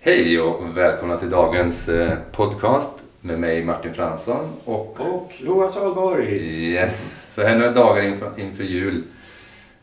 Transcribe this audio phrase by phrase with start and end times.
[0.00, 6.34] Hej och välkomna till dagens eh, podcast med mig Martin Fransson och, och Loa Salborg.
[6.72, 9.04] Yes, så här några dagar inför, inför jul.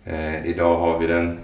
[0.05, 1.39] Eh, idag har vi den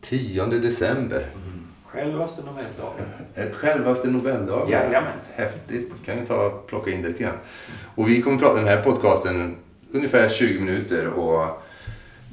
[0.00, 1.18] 10 december.
[1.18, 1.66] Mm.
[1.84, 3.06] Självaste Nobeldagen.
[3.34, 4.70] Eh, självaste Nobeldagen.
[4.70, 5.18] Jajamän.
[5.34, 5.94] Häftigt.
[6.04, 7.38] kan vi ta plocka in det lite grann.
[7.94, 9.56] Och vi kommer prata i den här podcasten
[9.92, 11.62] ungefär 20 minuter och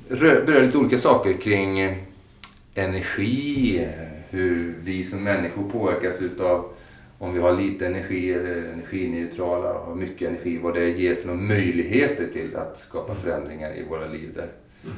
[0.09, 1.95] beröra lite olika saker kring
[2.75, 3.87] energi,
[4.29, 6.65] hur vi som människor påverkas utav
[7.19, 11.33] om vi har lite energi eller energineutrala och har mycket energi, vad det ger för
[11.33, 13.23] möjligheter till att skapa mm.
[13.23, 14.49] förändringar i våra liv där.
[14.83, 14.95] Mm.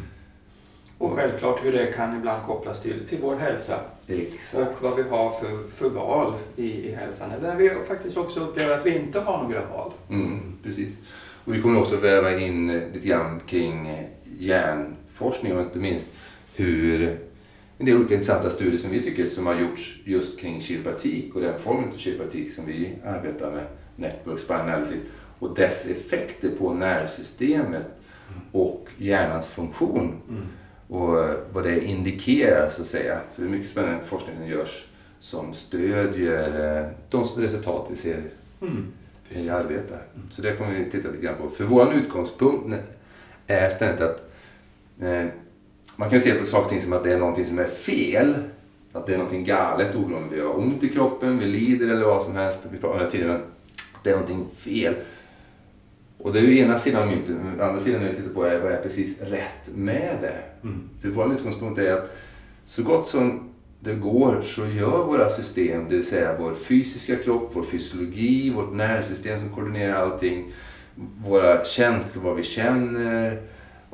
[0.98, 3.80] Och självklart hur det kan ibland kopplas till, till vår hälsa.
[4.08, 4.76] Exakt.
[4.78, 7.32] Och vad vi har för, för val i, i hälsan.
[7.32, 9.92] Eller vi faktiskt också upplever att vi inte har några val.
[10.09, 11.00] Mm, precis.
[11.46, 14.08] Och vi kommer också väva in lite grann kring
[14.40, 16.08] hjärnforskning och inte minst
[16.56, 17.18] hur
[17.80, 21.42] en del olika intressanta studier som vi tycker som har gjorts just kring kiropraktik och
[21.42, 25.06] den formen av kiropraktik som vi arbetar med, Network Spine Analysis,
[25.40, 27.86] och dess effekter på nervsystemet
[28.52, 30.22] och hjärnans funktion.
[30.30, 30.42] Mm.
[30.88, 33.20] Och vad det indikerar så att säga.
[33.31, 34.86] Så det är mycket spännande forskning som görs
[35.20, 38.23] som stödjer eh, de resultat vi ser
[38.62, 38.88] mm.
[39.30, 40.02] när vi arbetar.
[40.16, 40.30] Mm.
[40.30, 41.50] Så det kommer vi titta lite grann på.
[41.50, 42.75] För vår utgångspunkt
[43.48, 44.31] är ständigt att
[45.02, 45.25] eh,
[46.00, 48.36] man kan se på saker och ting som att det är någonting som är fel.
[48.94, 52.06] Att det är någonting galet oberoende om vi har ont i kroppen, vi lider eller
[52.06, 52.67] vad som helst.
[52.72, 54.95] Vi pratade hela tiden att det är någonting fel.
[56.17, 57.36] Och det är ju ena sidan av myntet.
[57.59, 60.67] Andra sidan jag tittar på är vad är precis rätt med det.
[60.67, 60.89] Mm.
[61.02, 62.16] För vår utgångspunkt är att
[62.66, 67.52] så gott som det går så gör våra system, det vill säga vår fysiska kropp,
[67.53, 70.52] vår fysiologi, vårt nervsystem som koordinerar allting,
[71.25, 73.41] våra känslor, vad vi känner,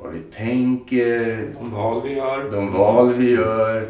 [0.06, 1.48] vad vi tänker.
[1.60, 2.52] De val vi gör.
[2.52, 3.86] De val vi gör.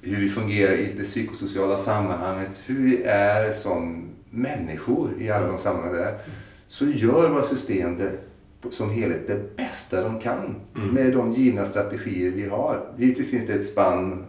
[0.00, 2.62] Hur vi fungerar i det psykosociala sammanhanget.
[2.66, 6.18] Hur vi är som människor i alla de sammanhang där.
[6.66, 8.12] Så gör våra system det
[8.70, 10.88] som helhet det bästa de kan mm.
[10.88, 12.86] med de givna strategier vi har.
[12.96, 14.24] Givetvis finns det ett spann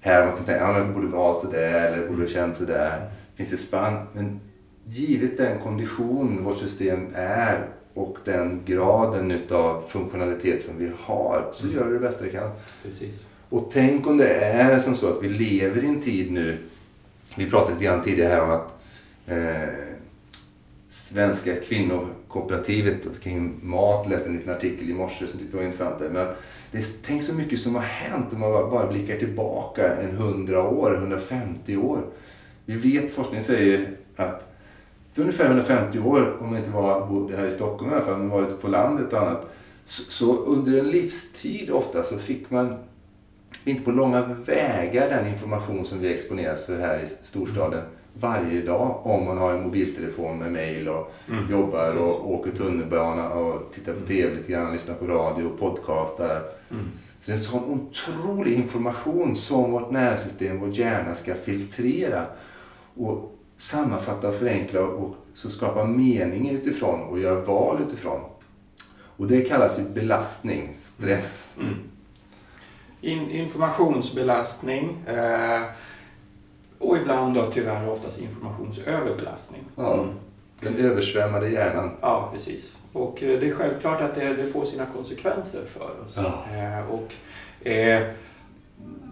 [0.00, 3.10] här man kan tänka att ja, man borde valt sådär eller borde känt sådär.
[3.34, 4.06] Finns det spann.
[4.12, 4.40] Men
[4.90, 11.64] givet den kondition vårt system är och den graden utav funktionalitet som vi har så
[11.64, 11.76] mm.
[11.76, 12.50] gör vi det bästa vi kan.
[12.82, 13.22] Precis.
[13.48, 16.58] Och tänk om det är som så att vi lever i en tid nu,
[17.36, 18.82] vi pratade lite grann tidigare här om att
[19.26, 19.74] eh,
[20.88, 26.00] Svenska kvinnokooperativet kring mat, läste en liten artikel i morse som tyckte var intressant.
[26.00, 30.10] Men att det tänk så mycket som har hänt om man bara blickar tillbaka en
[30.10, 32.02] 100 år, 150 år.
[32.64, 34.49] Vi vet, forskningen säger att
[35.12, 38.18] för ungefär 150 år, om man inte var, bodde här i Stockholm i alla fall,
[38.18, 39.54] men var ute på landet och annat.
[39.84, 42.76] Så, så, under en livstid ofta så fick man
[43.64, 47.82] inte på långa vägar den information som vi exponeras för här i storstaden
[48.14, 52.00] varje dag om man har en mobiltelefon med mail och mm, jobbar precis.
[52.00, 54.08] och åker tunnelbana och tittar på mm.
[54.08, 56.42] TV lite grann, lyssnar på radio och podcastar.
[56.70, 56.88] Mm.
[57.20, 62.26] Så det är en sån otrolig information som vårt nervsystem, vår hjärna ska filtrera.
[62.94, 68.20] Och sammanfatta och förenkla och så skapa mening utifrån och göra val utifrån.
[68.92, 71.56] Och det kallas ju belastning, stress.
[71.60, 71.74] Mm.
[73.00, 75.62] In, informationsbelastning eh,
[76.78, 79.62] och ibland då tyvärr oftast informationsöverbelastning.
[79.76, 80.14] Ja, mm.
[80.60, 81.96] den översvämmade hjärnan.
[82.00, 82.86] Ja, precis.
[82.92, 86.16] Och eh, det är självklart att det, det får sina konsekvenser för oss.
[86.16, 86.44] Ja.
[86.56, 87.12] Eh, och,
[87.66, 88.10] eh,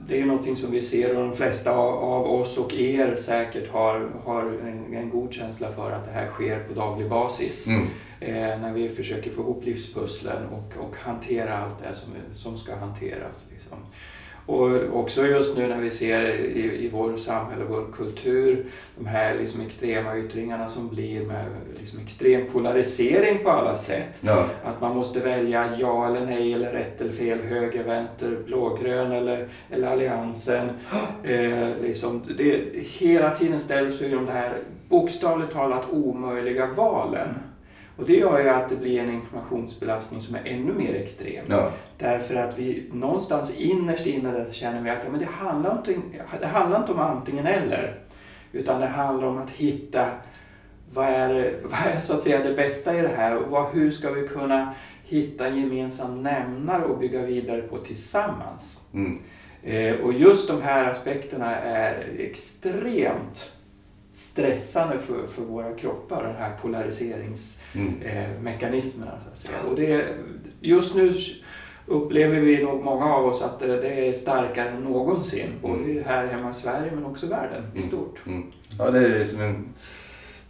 [0.09, 4.11] det är någonting som vi ser och de flesta av oss och er säkert har,
[4.25, 7.69] har en, en god känsla för att det här sker på daglig basis.
[7.69, 7.87] Mm.
[8.21, 12.77] Eh, när vi försöker få ihop livspusslen och, och hantera allt det som, som ska
[12.77, 13.45] hanteras.
[13.53, 13.79] Liksom.
[14.49, 18.67] Och också just nu när vi ser i, i vår samhälle vår kultur
[18.97, 21.45] de här liksom extrema yttringarna som blir med
[21.79, 24.19] liksom extrem polarisering på alla sätt.
[24.21, 24.45] Ja.
[24.65, 29.49] Att man måste välja ja eller nej eller rätt eller fel, höger, vänster, blågrön eller,
[29.71, 30.71] eller alliansen.
[31.25, 34.53] Eh, liksom, det, hela tiden ställs vi de här
[34.89, 37.29] bokstavligt talat omöjliga valen.
[37.99, 41.45] Och det gör ju att det blir en informationsbelastning som är ännu mer extrem.
[41.49, 41.71] Ja.
[41.99, 45.95] Därför att vi någonstans innerst inne där känner vi att ja, men det, handlar inte,
[46.41, 48.01] det handlar inte om antingen eller.
[48.53, 50.07] Utan det handlar om att hitta
[50.93, 53.91] vad är, vad är så att säga det bästa i det här och vad, hur
[53.91, 54.75] ska vi kunna
[55.05, 58.81] hitta en gemensam nämnare och bygga vidare på tillsammans.
[58.95, 59.19] Mm.
[59.63, 63.58] Eh, och just de här aspekterna är extremt
[64.19, 69.13] stressande för, för våra kroppar, de här polariseringsmekanismerna.
[69.13, 69.25] Mm.
[69.55, 70.09] Eh, och det,
[70.61, 71.15] just nu
[71.87, 75.49] upplever vi nog många av oss att det är starkare än någonsin.
[75.63, 76.05] Både mm.
[76.05, 77.89] här hemma i Sverige men också världen i mm.
[77.89, 78.27] stort.
[78.27, 78.43] Mm.
[78.79, 79.69] Ja, det är som en...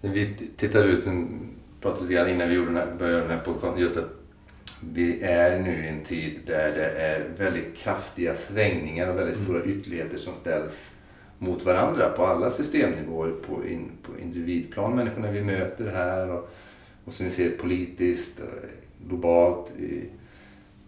[0.00, 1.04] När vi tittar ut,
[1.80, 4.10] pratade lite grann innan vi gjorde den här, började den här podcasten, just att
[4.92, 9.44] vi är nu i en tid där det är väldigt kraftiga svängningar och väldigt mm.
[9.44, 10.94] stora ytterligheter som ställs
[11.38, 16.50] mot varandra på alla systemnivåer, på, in, på individplan, människorna vi möter här och,
[17.04, 18.40] och som vi ser politiskt,
[19.06, 20.04] globalt, i,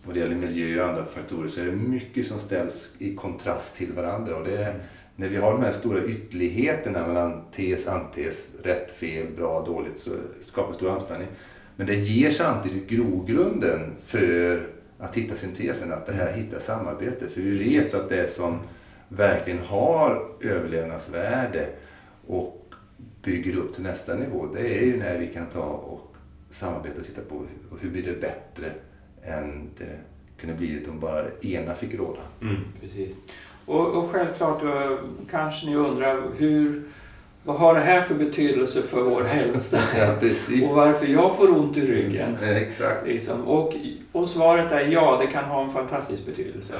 [0.04, 3.76] vad det gäller miljö och andra faktorer så är det mycket som ställs i kontrast
[3.76, 4.36] till varandra.
[4.36, 4.80] Och det är,
[5.16, 10.10] när vi har de här stora ytterligheterna mellan tes, antes, rätt, fel, bra, dåligt så
[10.40, 11.28] skapar stor anspänning.
[11.76, 14.66] Men det ger samtidigt grogrunden för
[14.98, 17.28] att hitta syntesen, att det här hittar samarbete.
[17.28, 18.58] För vi vet att det som
[19.10, 21.68] verkligen har överlevnadsvärde
[22.26, 22.74] och
[23.22, 26.16] bygger upp till nästa nivå, det är ju när vi kan ta och
[26.50, 27.46] samarbeta och titta på
[27.80, 28.72] hur blir det bättre
[29.22, 29.98] än det
[30.36, 32.20] kunde blivit om bara ena fick råda.
[32.42, 33.12] Mm, precis.
[33.66, 34.62] Och, och självklart
[35.30, 36.82] kanske ni undrar hur
[37.44, 39.78] vad har det här för betydelse för vår hälsa?
[39.98, 40.12] ja,
[40.68, 42.36] och varför jag får ont i ryggen?
[42.42, 43.06] Ja, exakt.
[43.06, 43.44] Liksom.
[43.44, 43.74] Och,
[44.12, 46.74] och svaret är ja, det kan ha en fantastisk betydelse.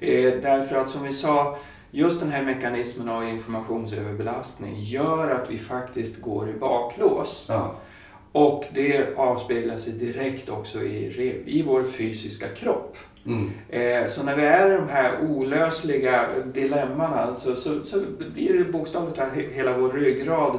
[0.00, 1.58] Eh, därför att som vi sa,
[1.90, 7.46] just den här mekanismen av informationsöverbelastning gör att vi faktiskt går i baklås.
[7.48, 7.74] Ja.
[8.32, 12.96] Och det avspeglar sig direkt också i, i vår fysiska kropp.
[13.26, 13.50] Mm.
[13.68, 18.02] Eh, så när vi är i de här olösliga dilemmana så, så, så
[18.34, 20.58] blir det bokstavligt talat hela vår ryggrad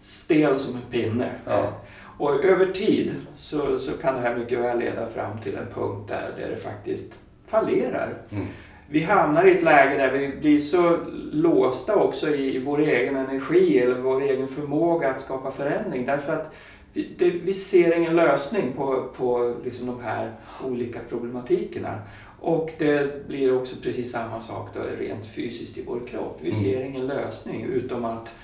[0.00, 1.32] stel som en pinne.
[1.46, 1.72] Ja.
[2.18, 6.08] Och över tid så, så kan det här mycket väl leda fram till en punkt
[6.08, 8.14] där, där det faktiskt fallerar.
[8.30, 8.46] Mm.
[8.92, 10.96] Vi hamnar i ett läge där vi blir så
[11.32, 16.06] låsta också i vår egen energi eller vår egen förmåga att skapa förändring.
[16.06, 16.54] Därför att
[16.92, 20.32] vi, det, vi ser ingen lösning på, på liksom de här
[20.64, 21.98] olika problematikerna.
[22.40, 26.38] Och det blir också precis samma sak då, rent fysiskt i vår kropp.
[26.40, 26.62] Vi mm.
[26.62, 28.34] ser ingen lösning utom att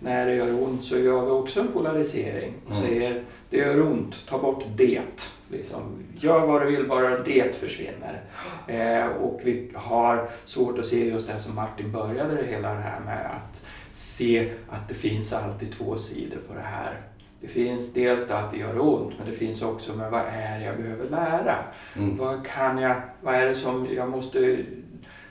[0.00, 2.82] när det gör ont så gör vi också en polarisering och mm.
[2.82, 5.00] säger det gör ont, ta bort det.
[5.48, 8.22] Liksom, gör vad du vill, bara det försvinner.
[8.66, 12.80] Eh, och vi har svårt att se just det som Martin började det hela det
[12.80, 17.00] här med att se att det finns alltid två sidor på det här.
[17.40, 20.64] Det finns dels att det gör ont, men det finns också med vad är det
[20.64, 21.56] jag behöver lära?
[21.96, 22.16] Mm.
[22.16, 24.58] Vad, kan jag, vad är det som jag måste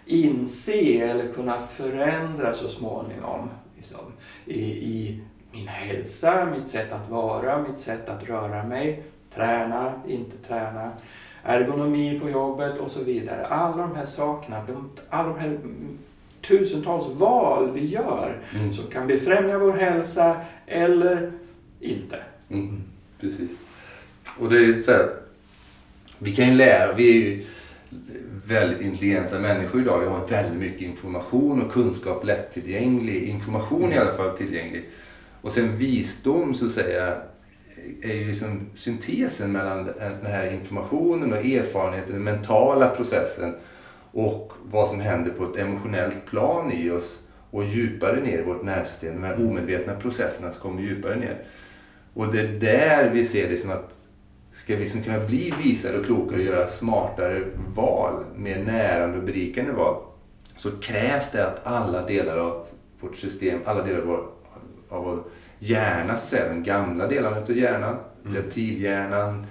[0.06, 3.50] inse eller kunna förändra så småningom?
[3.76, 4.00] Liksom,
[4.46, 5.20] i, I
[5.52, 9.04] min hälsa, mitt sätt att vara, mitt sätt att röra mig,
[9.36, 10.92] träna, inte träna,
[11.44, 13.46] ergonomi på jobbet och så vidare.
[13.46, 15.58] Alla de här sakerna, de, alla de här
[16.42, 18.74] tusentals val vi gör mm.
[18.74, 20.38] som kan befrämja vår hälsa
[20.68, 21.32] eller
[21.80, 22.20] inte.
[22.50, 22.84] Mm,
[23.20, 23.60] precis.
[24.40, 25.10] Och det är ju så här,
[26.20, 27.46] vi kan ju lära, vi är ju
[28.46, 30.00] väldigt intelligenta människor idag.
[30.00, 33.24] Vi har väldigt mycket information och kunskap lättillgänglig.
[33.24, 34.90] Information i alla fall tillgänglig.
[35.42, 37.18] Och sen visdom så att säga
[38.02, 43.56] är ju liksom syntesen mellan den här informationen och erfarenheten, den mentala processen
[44.12, 48.64] och vad som händer på ett emotionellt plan i oss och djupare ner i vårt
[48.64, 49.14] nervsystem.
[49.14, 51.38] De här omedvetna processerna som kommer djupare ner.
[52.14, 54.05] Och det är där vi ser det som att
[54.56, 57.44] ska vi som kunna bli visare och klokare och göra smartare
[57.76, 59.96] val, mer närande och berikande val,
[60.58, 62.68] så krävs det att alla delar av
[63.00, 64.28] vårt system, alla delar av vår,
[64.90, 65.20] av vår
[65.60, 68.36] hjärna, så att säga, den gamla delen av hjärnan, mm.
[68.36, 69.46] reptilhjärnan,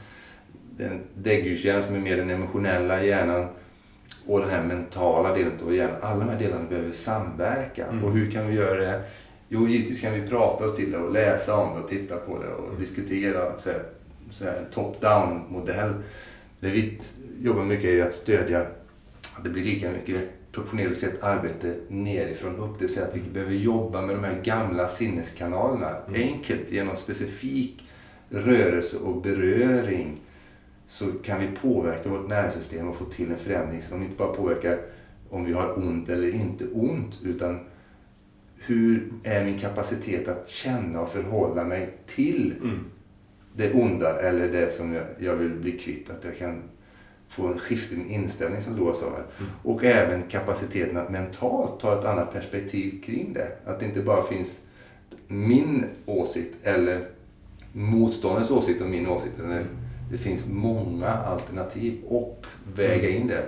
[0.71, 3.47] den däggdjurshjärnan som är mer den emotionella hjärnan
[4.27, 5.97] och den här mentala delen av hjärnan.
[6.03, 7.87] Alla de här delarna behöver samverka.
[7.87, 8.05] Mm.
[8.05, 9.03] Och hur kan vi göra det?
[9.49, 12.39] Jo, givetvis kan vi prata oss till det och läsa om det och titta på
[12.43, 12.79] det och mm.
[12.79, 13.83] diskutera så här
[14.73, 15.93] top-down modell.
[16.61, 17.01] Det vi
[17.41, 18.61] jobbar mycket är att stödja
[19.37, 22.79] att det blir lika mycket proportionellt sett arbete nerifrån upp.
[22.79, 26.23] Det vill säga att vi behöver jobba med de här gamla sinneskanalerna mm.
[26.23, 27.85] enkelt genom specifik
[28.29, 30.21] rörelse och beröring
[30.87, 34.79] så kan vi påverka vårt nervsystem och få till en förändring som inte bara påverkar
[35.31, 37.61] om vi har ont eller inte ont utan
[38.57, 42.85] hur är min kapacitet att känna och förhålla mig till mm.
[43.57, 46.11] Det onda eller det som jag, jag, vill bli kvitt.
[46.11, 46.63] Att jag kan
[47.29, 49.07] få en skift i min inställning som Loa sa.
[49.07, 49.51] Mm.
[49.63, 53.49] Och även kapaciteten att mentalt ta ett annat perspektiv kring det.
[53.65, 54.61] Att det inte bara finns
[55.27, 57.07] min åsikt eller
[57.73, 59.41] motståndarens åsikt och min åsikt.
[59.41, 59.67] Eller
[60.11, 62.47] det finns många alternativ och
[62.77, 63.47] väga in det.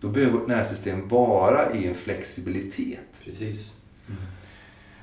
[0.00, 3.20] Då behöver vårt nervsystem vara i en flexibilitet.
[3.24, 3.76] Precis.
[4.08, 4.20] Mm.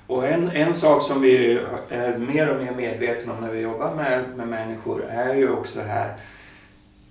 [0.07, 3.95] Och en, en sak som vi är mer och mer medvetna om när vi jobbar
[3.95, 6.17] med, med människor är ju också det här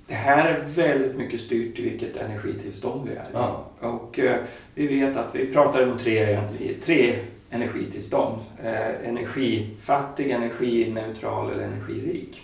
[0.06, 3.26] det här är väldigt mycket styrt i vilket energitillstånd vi är.
[3.32, 3.64] Ja.
[3.80, 4.36] Och eh,
[4.74, 6.40] vi vet att vi pratar om tre,
[6.84, 7.18] tre
[7.50, 8.40] energitillstånd.
[8.64, 12.42] Eh, energifattig, energineutral eller energirik.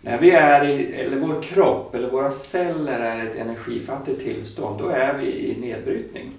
[0.00, 4.78] När vi är i, eller vår kropp eller våra celler är i ett energifattigt tillstånd,
[4.78, 6.30] då är vi i nedbrytning.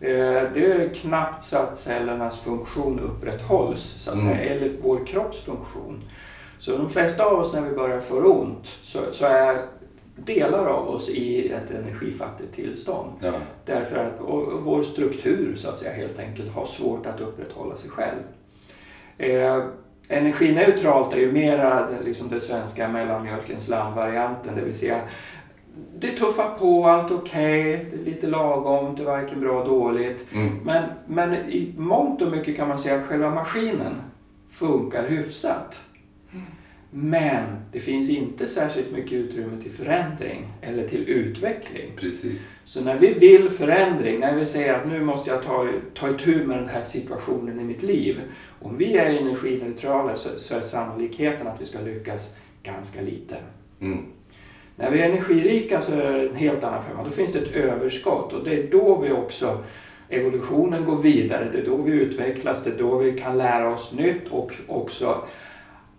[0.00, 4.56] Eh, det är knappt så att cellernas funktion upprätthålls, så att säga, mm.
[4.56, 6.02] eller vår kropps funktion.
[6.58, 9.62] Så de flesta av oss när vi börjar få ont så, så är
[10.16, 13.10] delar av oss i ett energifattigt tillstånd.
[13.20, 13.32] Ja.
[13.64, 14.12] Därför att
[14.62, 18.22] vår struktur så att säga helt enkelt har svårt att upprätthålla sig själv.
[19.18, 19.64] Eh,
[20.08, 25.00] energineutralt är ju mera liksom det svenska mellanmjölkens land-varianten, det vill säga
[25.98, 29.70] det tuffar på, allt okej, okay, det är lite lagom, det är varken bra eller
[29.70, 30.26] dåligt.
[30.32, 30.58] Mm.
[30.64, 33.94] Men, men i mångt och mycket kan man säga att själva maskinen
[34.48, 35.82] funkar hyfsat.
[36.90, 41.92] Men det finns inte särskilt mycket utrymme till förändring eller till utveckling.
[41.96, 42.48] Precis.
[42.64, 46.46] Så när vi vill förändring, när vi säger att nu måste jag ta, ta itu
[46.46, 48.20] med den här situationen i mitt liv.
[48.62, 53.42] Om vi är energineutrala så, så är sannolikheten att vi ska lyckas ganska liten.
[53.80, 54.06] Mm.
[54.76, 57.04] När vi är energirika så är det en helt annan femma.
[57.04, 59.58] Då finns det ett överskott och det är då vi också
[60.08, 61.48] evolutionen går vidare.
[61.52, 65.24] Det är då vi utvecklas, det är då vi kan lära oss nytt och också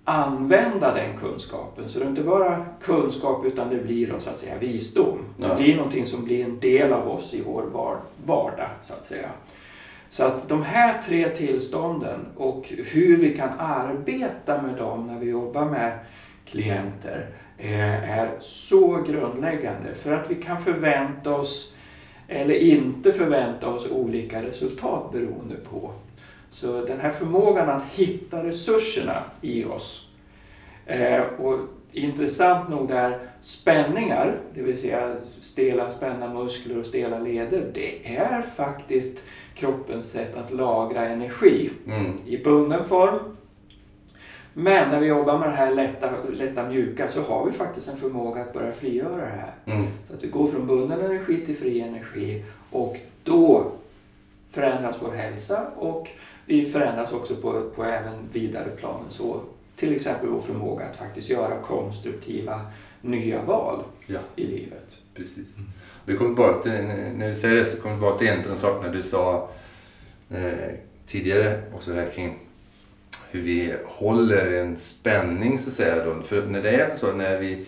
[0.04, 1.90] använda den kunskapen.
[1.90, 5.18] Så det är inte bara kunskap utan det blir då, så att säga visdom.
[5.38, 5.48] Ja.
[5.48, 7.64] Det blir någonting som blir en del av oss i vår
[8.26, 9.30] vardag så att säga.
[10.10, 15.30] Så att de här tre tillstånden och hur vi kan arbeta med dem när vi
[15.30, 16.00] jobbar med
[16.46, 17.26] klienter
[17.58, 21.76] är så grundläggande för att vi kan förvänta oss
[22.28, 25.92] eller inte förvänta oss olika resultat beroende på
[26.52, 30.10] så den här förmågan att hitta resurserna i oss.
[30.86, 31.60] Eh, och
[31.92, 38.42] intressant nog är spänningar, det vill säga stela spända muskler och stela leder, det är
[38.42, 39.24] faktiskt
[39.56, 42.18] kroppens sätt att lagra energi mm.
[42.26, 43.37] i bunden form.
[44.60, 47.98] Men när vi jobbar med det här lätta, lätta mjuka så har vi faktiskt en
[47.98, 49.54] förmåga att börja frigöra det här.
[49.66, 49.88] Mm.
[50.08, 53.72] Så att vi går från bunden energi till fri energi och då
[54.50, 56.10] förändras vår hälsa och
[56.46, 59.06] vi förändras också på, på även vidare planen.
[59.10, 59.42] Så
[59.76, 62.62] till exempel vår förmåga att faktiskt göra konstruktiva
[63.02, 64.20] nya val ja.
[64.36, 64.98] i livet.
[65.14, 65.56] Precis.
[66.06, 68.58] Vi kommer bara till, när du säger det så kommer vi bara till en de
[68.58, 69.50] sakerna du sa
[70.30, 72.47] eh, tidigare också här kring
[73.32, 76.06] hur vi håller en spänning så att säga.
[76.06, 76.22] Då.
[76.22, 77.66] För när det är så när vi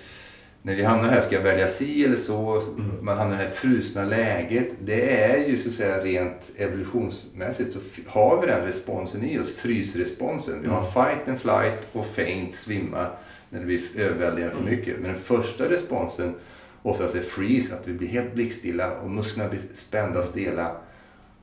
[0.62, 2.62] när vi hamnar här, ska jag välja si eller så?
[2.78, 3.06] Mm.
[3.06, 4.68] Man hamnar i det här frusna läget.
[4.80, 9.56] Det är ju så att säga rent evolutionsmässigt så har vi den responsen i oss,
[9.56, 10.62] frysresponsen.
[10.62, 10.92] Vi har mm.
[10.92, 13.08] fight and flight och faint, svimma,
[13.50, 14.76] när det blir överväldigande för mm.
[14.76, 15.00] mycket.
[15.00, 16.34] Men den första responsen
[16.82, 20.72] oftast är freeze, att vi blir helt blickstilla och musklerna blir spända och stela.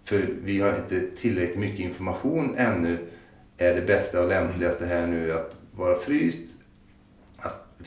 [0.05, 2.99] För vi har inte tillräckligt mycket information ännu.
[3.59, 6.57] Är det bästa och lämpligaste här nu att vara fryst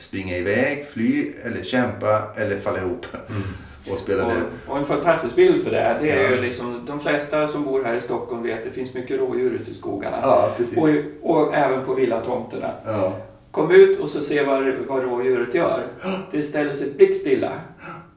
[0.00, 3.06] springa iväg, fly eller kämpa eller falla ihop.
[3.28, 3.42] Mm.
[3.90, 4.42] Och, spela och, det.
[4.66, 6.30] och en fantastisk bild för det, det är ja.
[6.30, 9.50] ju liksom, de flesta som bor här i Stockholm vet att det finns mycket rådjur
[9.50, 10.18] ute i skogarna.
[10.22, 10.88] Ja, och,
[11.30, 12.70] och även på villatomterna.
[12.86, 13.16] Ja.
[13.50, 15.82] Kom ut och så se vad, vad rådjuret gör.
[16.30, 17.52] Det ställer sig blickstilla.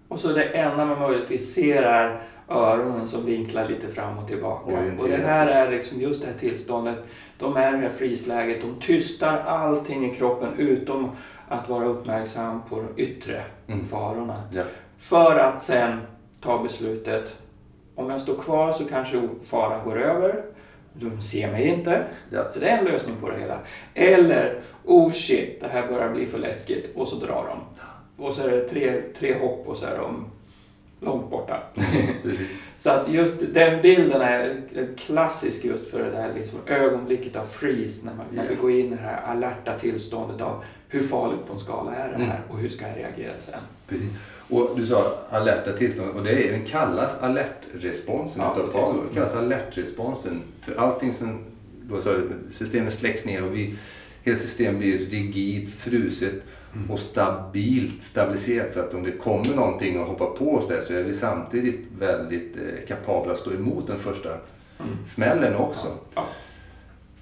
[0.07, 4.75] Och så det enda man möjligtvis ser är öronen som vinklar lite fram och tillbaka.
[4.99, 6.97] Och det här är liksom just det här tillståndet.
[7.37, 8.61] De är i det här freeze-läget.
[8.61, 11.11] De tystar allting i kroppen utom
[11.47, 13.83] att vara uppmärksam på de yttre mm.
[13.83, 14.43] farorna.
[14.51, 14.63] Ja.
[14.97, 15.99] För att sen
[16.41, 17.35] ta beslutet,
[17.95, 20.43] om jag står kvar så kanske faran går över.
[20.93, 22.03] De ser mig inte.
[22.29, 22.49] Ja.
[22.49, 23.59] Så det är en lösning på det hela.
[23.93, 26.95] Eller, oh shit, det här börjar bli för läskigt.
[26.95, 27.83] Och så drar de.
[28.23, 30.25] Och så är det tre, tre hopp och så är de
[31.03, 31.63] långt borta.
[32.23, 32.35] Mm,
[32.75, 34.61] så att just den bilden är
[34.97, 38.43] klassisk just för det där liksom ögonblicket av freeze när man, yeah.
[38.43, 41.95] när vi går in i det här alerta tillståndet av hur farligt på en skala
[41.95, 42.49] är det här mm.
[42.49, 43.59] och hur ska jag reagera sen.
[43.87, 44.09] Precis.
[44.49, 49.03] Och du sa alerta tillstånd och det är, den kallas alertresponsen ja, utav Paolo.
[49.03, 51.39] Den kallas alertresponsen för allting som
[51.81, 53.75] då, så systemet släcks ner och vi,
[54.23, 56.43] hela systemet blir rigid, fruset
[56.75, 56.91] mm.
[56.91, 58.73] och stabilt, stabiliserat.
[58.73, 61.87] För att om det kommer någonting och hoppar på oss där så är vi samtidigt
[61.99, 65.05] väldigt eh, kapabla att stå emot den första mm.
[65.05, 65.87] smällen också.
[65.87, 65.97] Ja.
[66.15, 66.25] Ja.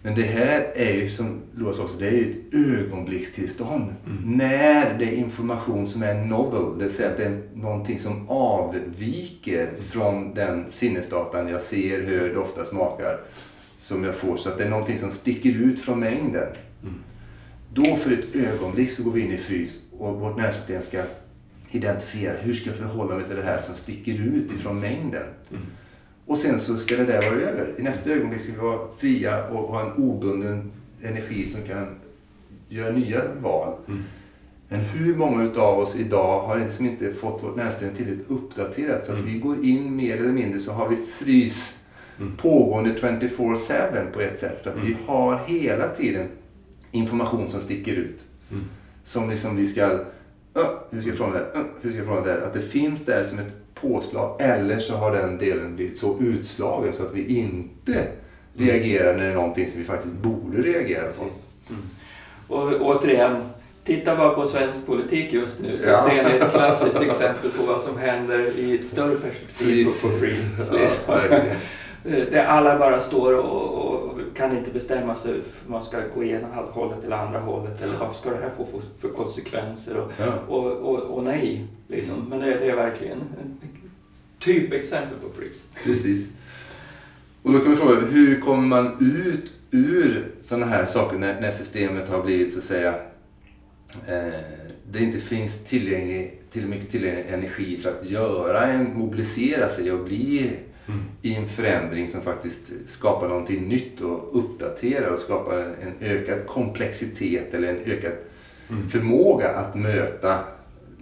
[0.03, 3.96] Men det här är ju som Loa sa också, det är ju ett ögonblickstillstånd.
[4.05, 4.38] Mm.
[4.38, 8.29] När det är information som är novel, det vill säga att det är någonting som
[8.29, 13.20] avviker från den sinnesdatan jag ser, hör, doftar, smakar
[13.77, 14.38] som jag får.
[14.38, 16.48] Så att det är någonting som sticker ut från mängden.
[17.77, 17.89] Mm.
[17.89, 21.03] Då för ett ögonblick så går vi in i frys och vårt nervsystem ska
[21.71, 25.23] identifiera hur ska jag förhålla mig till det här som sticker ut ifrån mängden.
[25.49, 25.63] Mm.
[26.25, 27.73] Och sen så ska det där vara över.
[27.77, 31.95] I nästa ögonblick ska vi vara fria och ha en obunden energi som kan
[32.69, 33.73] göra nya val.
[33.87, 34.03] Mm.
[34.69, 39.11] Men hur många utav oss idag har liksom inte fått vårt nervsystem tillräckligt uppdaterat så
[39.11, 39.33] att mm.
[39.33, 41.83] vi går in mer eller mindre så har vi frys
[42.19, 42.37] mm.
[42.37, 44.63] pågående 24-7 på ett sätt.
[44.63, 44.87] För att mm.
[44.87, 46.27] vi har hela tiden
[46.91, 48.24] information som sticker ut.
[48.51, 48.63] Mm.
[49.03, 50.01] Som liksom vi ska, uh,
[50.89, 53.24] hur ska jag förhålla det, uh, hur ska jag förhålla det, att det finns där
[53.24, 54.41] som ett påslag.
[54.41, 58.10] Eller så har den delen blivit så utslagen så att vi inte mm.
[58.55, 61.24] reagerar när det är någonting som vi faktiskt borde reagera på.
[61.24, 61.81] Mm.
[62.48, 63.36] Och återigen,
[63.83, 66.01] titta bara på svensk politik just nu så ja.
[66.01, 70.07] ser ni ett klassiskt exempel på vad som händer i ett större perspektiv freeze.
[70.07, 70.74] på, på freeze.
[70.74, 71.13] Liksom.
[71.29, 71.55] Ja,
[72.03, 76.48] Där alla bara står och, och, kan inte bestämma sig för man ska gå ena
[76.48, 80.34] hållet eller andra hållet eller vad ska det här få för, för konsekvenser och, ja.
[80.48, 81.67] och, och, och, nej.
[81.88, 82.25] Liksom.
[82.29, 83.20] Men det, det är verkligen
[84.39, 85.67] typexempel på freeze.
[85.84, 86.34] Precis.
[87.43, 91.51] Och då kan man fråga, hur kommer man ut ur sådana här saker när, när
[91.51, 92.96] systemet har blivit så att säga
[94.08, 94.39] eh,
[94.91, 100.05] det inte finns tillgänglig, till mycket tillgänglig energi för att göra en, mobilisera sig och
[100.05, 100.50] bli
[100.88, 101.03] mm.
[101.21, 107.53] i en förändring som faktiskt skapar någonting nytt och uppdaterar och skapar en ökad komplexitet
[107.53, 108.13] eller en ökad
[108.69, 108.89] mm.
[108.89, 110.39] förmåga att möta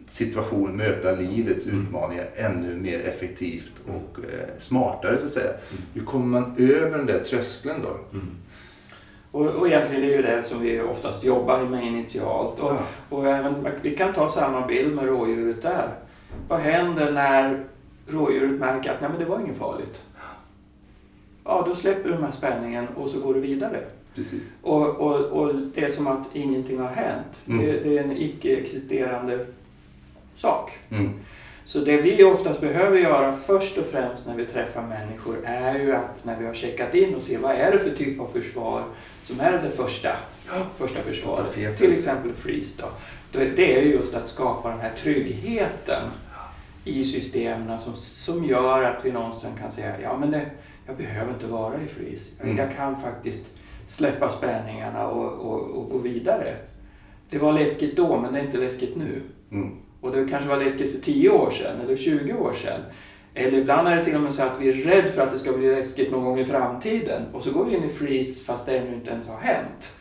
[0.07, 1.81] situation, möta livets mm.
[1.81, 5.51] utmaningar ännu mer effektivt och eh, smartare så att säga.
[5.51, 5.83] Mm.
[5.93, 8.17] Hur kommer man över den där tröskeln då?
[8.17, 8.36] Mm.
[9.31, 12.59] Och, och egentligen är det ju det som vi oftast jobbar med initialt.
[12.59, 12.77] Och, ja.
[13.09, 15.88] och även, vi kan ta samma bild med rådjuret där.
[16.48, 17.63] Vad händer när
[18.13, 20.04] rådjuret märker att Nej, men det var inget farligt?
[21.44, 23.80] Ja, då släpper du den här spänningen och så går du vidare.
[24.16, 24.44] Precis.
[24.62, 27.42] Och, och, och det är som att ingenting har hänt.
[27.48, 27.66] Mm.
[27.66, 29.46] Det, det, är en icke-existerande
[30.36, 30.72] sak.
[30.89, 31.13] Mm.
[31.66, 35.96] Så det vi oftast behöver göra först och främst när vi träffar människor är ju
[35.96, 38.84] att när vi har checkat in och ser vad är det för typ av försvar
[39.22, 40.10] som är det första,
[40.78, 41.78] första försvaret.
[41.78, 42.88] Till exempel freeze då.
[43.32, 46.04] Det är just att skapa den här tryggheten
[46.84, 50.46] i systemen som, som gör att vi någonstans kan säga ja men det,
[50.88, 52.44] jag behöver inte vara i freeze.
[52.44, 52.58] Mm.
[52.58, 53.46] Jag kan faktiskt
[53.86, 56.56] släppa spänningarna och, och, och, gå vidare.
[57.30, 59.22] Det var läskigt då men det är inte läskigt nu.
[59.52, 59.76] Mm.
[60.02, 62.82] Och det kanske var läskigt för 10 år sedan eller 20 år sedan.
[63.34, 65.38] Eller ibland är det till och med så att vi är rädda för att det
[65.38, 67.22] ska bli läskigt någon gång i framtiden.
[67.34, 69.98] Och så går vi in i freeze fast det ännu inte ens har hänt.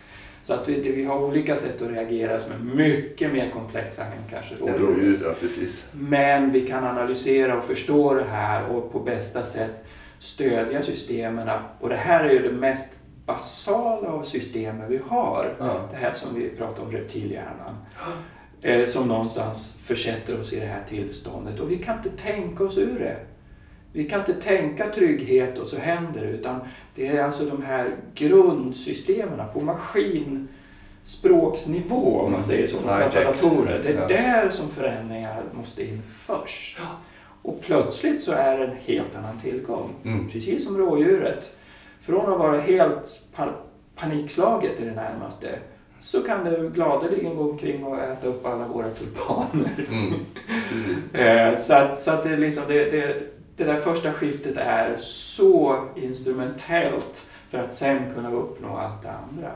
[0.48, 4.10] Så att vi, vi har olika sätt att reagera som är mycket mer komplexa än
[4.30, 5.20] kanske rådjuret.
[5.24, 5.88] Ja, precis.
[5.92, 9.84] Men vi kan analysera och förstå det här och på bästa sätt
[10.18, 11.48] stödja systemen.
[11.80, 15.56] Och det här är ju det mest basala av systemen vi har.
[15.58, 15.88] Ja.
[15.90, 17.76] Det här som vi pratar om reptilhjärnan.
[18.62, 21.60] Eh, som någonstans försätter oss i det här tillståndet.
[21.60, 23.16] Och vi kan inte tänka oss ur det.
[23.92, 26.28] Vi kan inte tänka trygghet och så händer det.
[26.28, 26.60] Utan
[26.94, 33.80] det är alltså de här grundsystemen på maskinspråksnivå, om man säger så, med datorer.
[33.82, 34.08] Det är ja.
[34.08, 36.78] där som förändringar måste in först.
[37.42, 39.90] Och plötsligt så är det en helt annan tillgång.
[40.04, 40.28] Mm.
[40.28, 41.54] Precis som rådjuret.
[42.00, 43.28] Från att vara helt
[43.94, 45.58] panikslaget i det närmaste
[46.00, 49.70] så kan du gladeligen gå omkring och äta upp alla våra tulpaner.
[49.90, 50.14] Mm,
[51.52, 53.16] eh, så att, så att det, liksom, det, det,
[53.58, 59.52] det där första skiftet är så instrumentellt för att sen kunna uppnå allt det andra.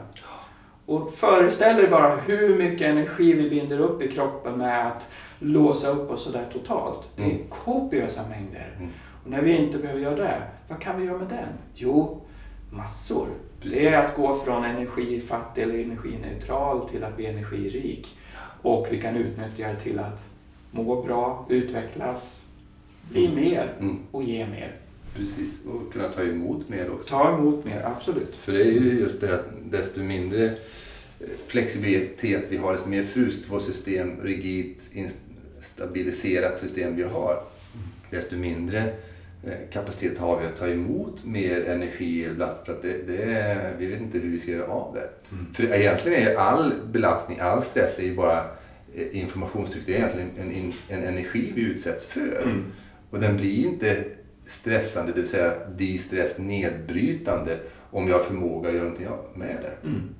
[0.86, 5.88] Och föreställ dig bara hur mycket energi vi binder upp i kroppen med att låsa
[5.88, 7.08] upp oss sådär totalt.
[7.16, 7.42] Det är mm.
[7.64, 8.74] kopiösa mängder.
[8.78, 8.90] Mm.
[9.24, 11.48] Och när vi inte behöver göra det, vad kan vi göra med den?
[11.74, 12.20] Jo,
[12.70, 13.26] massor.
[13.60, 13.78] Precis.
[13.78, 18.18] Det är att gå från energifattig eller energineutral till att bli energirik.
[18.62, 20.20] Och vi kan utnyttja det till att
[20.70, 22.41] må bra, utvecklas,
[23.10, 23.40] bli mm.
[23.40, 23.98] mer mm.
[24.10, 24.72] och ge mer.
[25.16, 27.08] Precis, och kunna ta emot mer också.
[27.08, 28.36] Ta emot mer, absolut.
[28.36, 30.52] För det är ju just det att desto mindre eh,
[31.46, 34.90] flexibilitet vi har, desto mer frust vårt system, rigidt,
[35.60, 37.42] stabiliserat system vi har,
[38.10, 38.92] desto mindre
[39.46, 43.74] Eh, kapacitet har vi att ta emot mer energi eller belastning för att det, det,
[43.78, 45.08] vi vet inte hur vi ska göra av det.
[45.32, 45.54] Mm.
[45.54, 48.44] För egentligen är all belastning, all stress är ju bara
[48.94, 49.86] eh, informationstryck.
[49.86, 52.42] Det är egentligen en, en energi vi utsätts för.
[52.42, 52.64] Mm.
[53.12, 54.04] Och den blir inte
[54.46, 57.58] stressande, det vill säga distress, nedbrytande
[57.90, 59.88] om jag har förmåga att göra någonting med det.
[59.88, 60.14] Mm.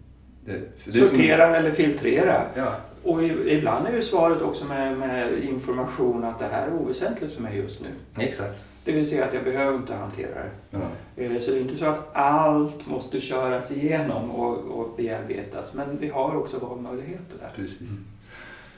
[0.44, 1.54] det, det Sortera som...
[1.54, 2.46] eller filtrera.
[2.54, 2.76] Ja.
[3.02, 7.42] Och ibland är ju svaret också med, med, information att det här är oväsentligt för
[7.42, 7.88] mig just nu.
[8.22, 8.64] Exakt.
[8.84, 10.34] Det vill säga att jag behöver inte hantera
[10.70, 11.24] det.
[11.24, 15.74] Eh, så det är inte så att allt måste köras igenom och, och bearbetas.
[15.74, 17.52] Men vi har också valmöjligheter där.
[17.56, 17.90] Precis.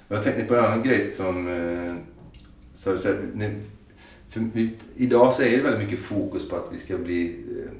[0.08, 1.48] Jag tänkte på en annan grej som...
[1.48, 1.94] Eh,
[2.74, 2.96] så,
[3.34, 3.60] ni,
[4.34, 7.44] för idag så är det väldigt mycket fokus på att vi ska bli...
[7.50, 7.70] Eh,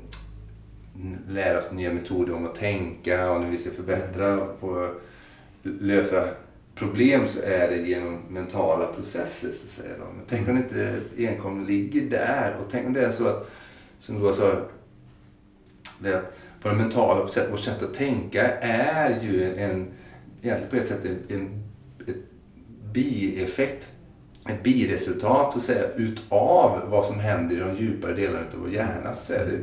[1.29, 4.95] lära oss nya metoder om att tänka och när vi ska förbättra på
[5.63, 6.29] lösa
[6.75, 9.49] problem så är det genom mentala processer.
[9.49, 10.17] Så säger de.
[10.17, 13.51] Men tänk om det inte enkom ligger där och tänk om det är så att,
[13.99, 14.57] som du sa,
[15.99, 19.87] det att våra mentala processer, vårt sätt att tänka är ju en,
[20.43, 21.63] egentligen på ett sätt en, en
[22.93, 23.89] bieffekt,
[24.49, 28.71] ett biresultat så att säga, utav vad som händer i de djupare delarna av vår
[28.71, 29.15] hjärna.
[29.15, 29.59] Så det,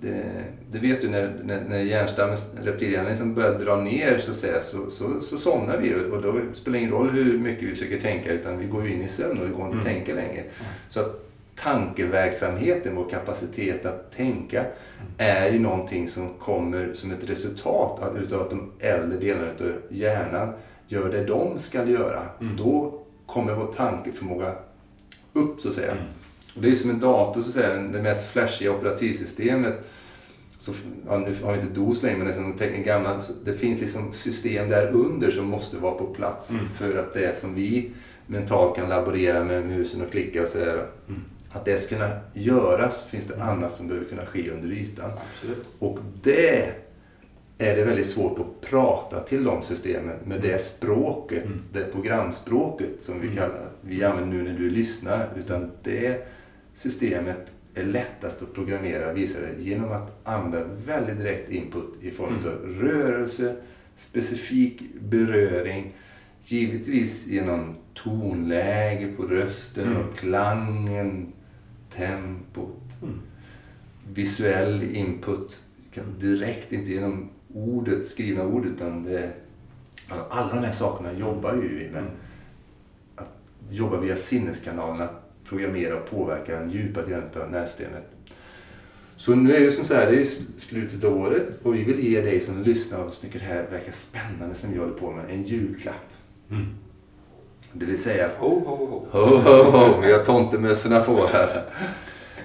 [0.00, 0.24] det,
[0.70, 4.60] det, vet du när, när, när hjärnstammen, reptilhjärnan liksom börjar dra ner så, att säga,
[4.60, 8.00] så, så, så somnar vi och då spelar det ingen roll hur mycket vi försöker
[8.00, 9.94] tänka utan vi går in i sömn och det går inte att mm.
[9.94, 10.40] tänka längre.
[10.40, 10.52] Mm.
[10.88, 11.22] Så att
[11.54, 14.72] tankeverksamheten, vår kapacitet att tänka, mm.
[15.16, 20.52] är ju någonting som kommer som ett resultat utav att de äldre delarna av hjärnan
[20.88, 22.22] gör det de ska göra.
[22.40, 22.56] Mm.
[22.56, 24.54] Då kommer vår tankeförmåga
[25.32, 25.92] upp så att säga.
[25.92, 26.04] Mm.
[26.54, 29.90] Och det är som en dator, så att säga, det mest flashiga operativsystemet.
[30.58, 30.72] Så,
[31.06, 33.80] ja, nu har vi inte DOS längre, men det, är som en gamla, det finns
[33.80, 36.68] liksom system där under som måste vara på plats mm.
[36.68, 37.90] för att det som vi
[38.26, 40.86] mentalt kan laborera med musen och klicka och sådär.
[41.08, 41.20] Mm.
[41.52, 43.48] Att det ska kunna göras finns det mm.
[43.48, 45.10] annat som behöver kunna ske under ytan.
[45.30, 45.64] Absolut.
[45.78, 46.72] Och det
[47.58, 51.58] är det väldigt svårt att prata till de systemen med det språket, mm.
[51.72, 53.38] det programspråket som vi mm.
[53.38, 55.28] kallar vi använder nu när du lyssnar.
[55.38, 56.26] Utan det
[56.74, 62.34] systemet är lättast att programmera visar det genom att använda väldigt direkt input i form
[62.34, 62.46] mm.
[62.46, 63.56] av rörelse,
[63.96, 65.92] specifik beröring,
[66.42, 69.98] givetvis genom tonläge på rösten mm.
[69.98, 71.32] och klangen,
[71.96, 73.20] tempot, mm.
[74.12, 75.62] visuell input
[76.18, 79.30] direkt, inte genom ordet, skrivna ord, utan det,
[80.30, 82.02] alla de här sakerna jobbar ju med.
[82.02, 82.10] Mm.
[83.16, 83.28] Att
[83.70, 85.08] jobba via sinneskanalerna,
[85.48, 88.04] programmera och påverka den djupa delen av nervsystemet.
[89.16, 90.26] Så nu är det som så här, det är
[90.58, 93.92] slutet av året och vi vill ge dig som lyssnar och tycker det här verkar
[93.92, 96.12] spännande som vi håller på med, en julklapp.
[96.50, 96.66] Mm.
[97.72, 98.30] Det vill säga...
[98.38, 99.06] Ho, ho, ho.
[99.10, 100.00] Ho, ho, ho.
[100.00, 101.64] Vi har tomtemössorna på här.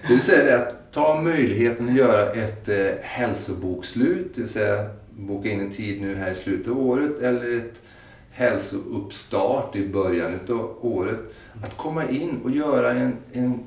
[0.07, 4.89] Det vill säga det att ta möjligheten att göra ett eh, hälsobokslut, det vill säga
[5.27, 7.81] boka in en tid nu här i slutet av året eller ett
[8.31, 11.19] hälsouppstart i början av året.
[11.63, 13.59] Att komma in och göra en, en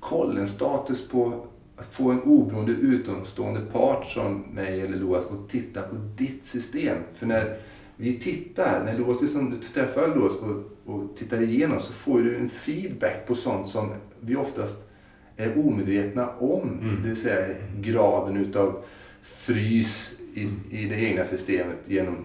[0.00, 1.46] koll, en status på
[1.76, 6.96] att få en oberoende utomstående part som mig eller Loas och titta på ditt system.
[7.14, 7.56] För när
[7.96, 12.36] vi tittar, när Loas, liksom, du träffar Loas och, och tittar igenom så får du
[12.36, 14.88] en feedback på sånt som vi oftast
[15.36, 16.78] är omedvetna om.
[16.82, 17.02] Mm.
[17.02, 18.84] Det vill säga graden utav
[19.22, 22.24] frys i, i det egna systemet genom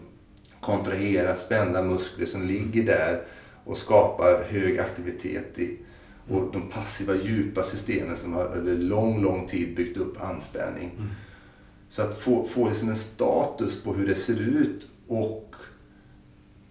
[0.62, 3.22] kontrahera spända muskler som ligger där
[3.64, 5.78] och skapar hög aktivitet i
[6.30, 10.92] och de passiva djupa systemen som har över lång, lång tid byggt upp anspänning.
[10.98, 11.10] Mm.
[11.90, 15.56] Så att få, få liksom en status på hur det ser ut och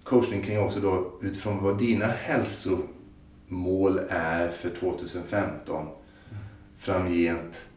[0.02, 5.92] coachning kring också då utifrån vad dina hälsomål är för 2015 mm.
[6.78, 7.68] framgent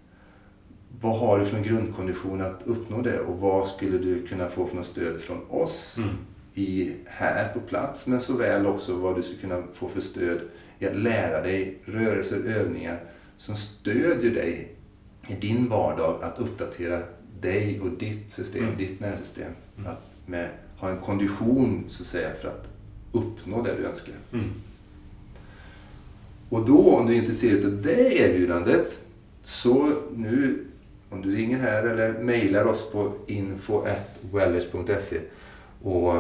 [1.02, 4.68] vad har du för en grundkondition att uppnå det och vad skulle du kunna få
[4.68, 6.10] för något stöd från oss mm.
[6.54, 10.42] i, här på plats men såväl också vad du skulle kunna få för stöd
[10.80, 13.00] i att lära dig rörelser, och övningar
[13.38, 14.76] som stödjer dig
[15.28, 17.02] i din vardag att uppdatera
[17.42, 18.78] dig och ditt system, mm.
[18.78, 19.52] ditt nervsystem.
[19.78, 19.92] Mm.
[19.92, 22.70] Att med, ha en kondition så att säga för att
[23.12, 24.16] uppnå det du önskar.
[24.34, 24.46] Mm.
[26.50, 29.06] Och då om du är intresserad av det erbjudandet
[29.42, 30.66] så nu
[31.10, 35.20] om du ringer här eller mejlar oss på info.wellers.se
[35.82, 36.14] och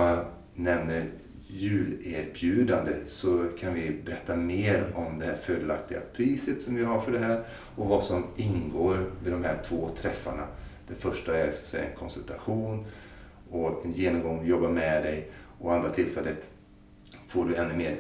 [0.53, 1.05] nämner
[1.47, 7.11] julerbjudande så kan vi berätta mer om det här fördelaktiga priset som vi har för
[7.11, 7.43] det här
[7.75, 10.47] och vad som ingår vid de här två träffarna.
[10.87, 12.85] Det första är så säga, en konsultation
[13.51, 16.51] och en genomgång, jobba med dig och andra tillfället
[17.27, 17.97] får du ännu mer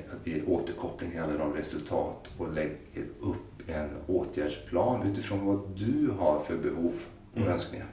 [0.47, 6.57] återkoppling till alla de resultat och lägger upp en åtgärdsplan utifrån vad du har för
[6.57, 6.93] behov
[7.31, 7.49] och mm.
[7.49, 7.87] önskningar.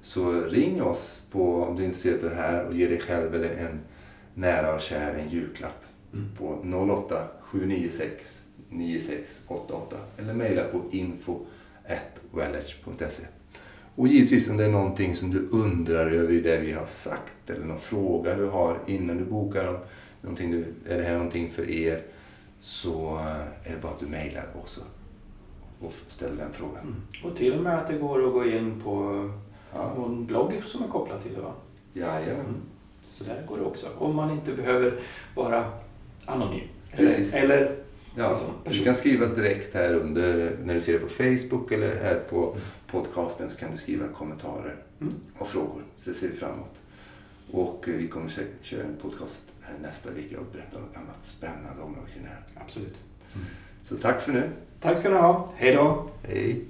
[0.00, 3.34] Så ring oss på, om du är intresserad av det här och ge dig själv
[3.34, 3.80] eller en
[4.34, 6.28] nära och kär en julklapp mm.
[6.38, 6.46] på
[7.06, 11.46] 08 796 9688 eller mejla på info.
[13.94, 17.66] Och givetvis om det är någonting som du undrar över det vi har sagt eller
[17.66, 19.80] någon fråga du har innan du bokar,
[20.20, 22.02] någonting du, är det här någonting för er?
[22.60, 23.16] Så
[23.64, 24.80] är det bara att du mejlar också
[25.80, 26.82] och ställer den frågan.
[26.82, 26.96] Mm.
[27.24, 29.30] Och till och med att det går att gå in på
[29.74, 29.94] ja.
[29.94, 31.52] någon blogg som är kopplad till det va?
[31.92, 32.40] Jajamän.
[32.40, 32.60] Mm.
[33.02, 33.86] Så där går det också.
[33.98, 35.00] Om man inte behöver
[35.34, 35.72] vara
[36.24, 36.68] anonym.
[36.96, 37.34] Precis.
[37.34, 37.76] Eller, eller
[38.16, 41.96] Ja, Liksom, du kan skriva direkt här under, när du ser det på Facebook eller
[41.96, 42.56] här på
[42.90, 45.14] podcasten så kan du skriva kommentarer Mm.
[45.38, 45.82] och frågor.
[45.98, 46.74] Så ser vi framåt.
[47.50, 48.30] Och eh, vi kommer
[48.62, 52.42] köra en podcast nästa vecka och berätta något annat spännande om kring det här.
[52.64, 52.96] Absolut.
[53.82, 54.50] Så tack för nu.
[54.80, 55.52] Tack ska ni ha.
[55.56, 56.10] Hej då!
[56.22, 56.64] Hej!